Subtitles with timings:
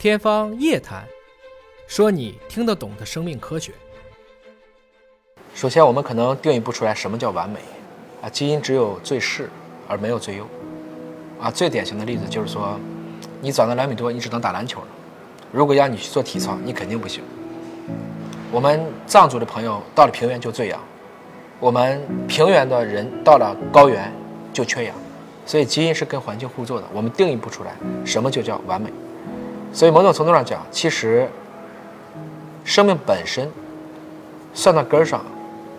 [0.00, 1.04] 天方夜谭，
[1.86, 3.70] 说你听得懂的生命科学。
[5.54, 7.58] 首先，我们可能定义不出来什么叫完美
[8.22, 8.28] 啊。
[8.30, 9.50] 基因只有最适
[9.86, 10.48] 而没有最优
[11.38, 11.50] 啊。
[11.50, 12.80] 最典型的例子就是说，
[13.42, 14.86] 你长到两米多，你只能打篮球了。
[15.52, 17.22] 如果让你去做体操，你肯定不行。
[18.50, 20.80] 我们藏族的朋友到了平原就醉氧，
[21.58, 24.10] 我们平原的人到了高原
[24.50, 24.96] 就缺氧。
[25.44, 28.90] 所以基因是跟环境互作的，我们定义不出来什么就叫完美。
[29.72, 31.28] 所以某种程度上讲，其实
[32.64, 33.48] 生命本身
[34.52, 35.22] 算到根儿上，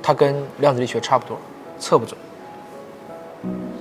[0.01, 1.37] 它跟量子力学差不多，
[1.79, 2.17] 测不准。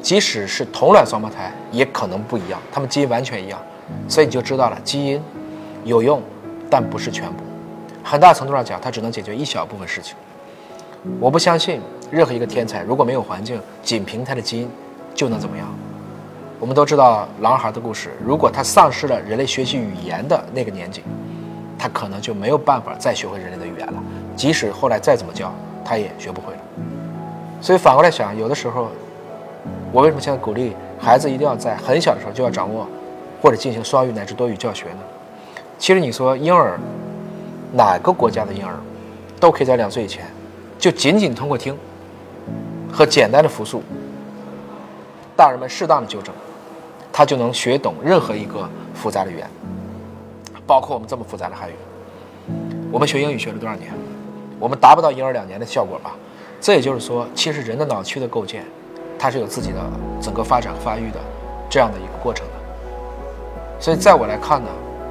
[0.03, 3.61] 即使是同卵双胞胎，也可能不一样，它们基因完全一样。
[4.09, 5.23] 所以你就知道了，基因
[5.85, 6.23] 有用，
[6.71, 7.43] 但不是全部。
[8.03, 10.17] 很大程度上讲，它只能解决一小部分事情。
[11.19, 11.81] 我不相信
[12.11, 14.71] 任何一个天才，如果没有环境，仅凭他的基因
[15.15, 15.67] 就能怎么样。
[16.61, 18.11] 我们都知道狼孩的故事。
[18.23, 21.03] 如果他丧失了人类学习语言的那个年纪，
[21.79, 23.95] 他可能就没有办法再学会人类的语言了。
[24.37, 25.51] 即使后来再怎么教，
[25.83, 26.61] 他也学不会了。
[27.63, 28.89] 所以反过来想，有的时候，
[29.91, 32.87] 我为什么现在鼓励孩子一定要在很小的时候就要掌握，
[33.41, 35.01] 或者进行双语乃至多语教学呢？
[35.79, 36.79] 其实你说婴儿，
[37.73, 38.75] 哪个国家的婴儿，
[39.41, 40.27] 都可以在两岁以前，
[40.79, 41.75] 就仅仅通过听
[42.93, 43.83] 和简单的复述，
[45.35, 46.35] 大人们适当的纠正。
[47.21, 49.47] 他就能学懂任何一个复杂的语言，
[50.67, 51.75] 包括我们这么复杂的汉语。
[52.91, 53.93] 我们学英语学了多少年？
[54.59, 56.13] 我们达不到婴儿两年的效果吧？
[56.63, 58.65] 这也就是说，其实人的脑区的构建，
[59.19, 59.79] 它是有自己的
[60.19, 61.21] 整个发展发育的
[61.69, 62.53] 这样的一个过程的。
[63.79, 64.71] 所以，在我来看呢，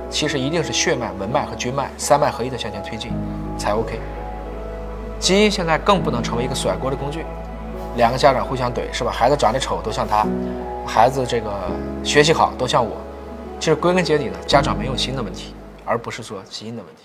[0.10, 3.12] 其实一定是血脉、文脉和军脉三脉合一的向前推进
[3.56, 4.00] 才 OK。
[5.20, 7.24] 基因现在更不能成为一个甩锅的工具，
[7.98, 9.12] 两个家长互相怼是吧？
[9.12, 10.26] 孩子长得丑都像他。
[10.92, 11.52] 孩子这个
[12.04, 12.98] 学习好都像我，
[13.60, 15.54] 其实归根结底呢，家长没有心的问题，
[15.86, 17.04] 而不是说基因的问题。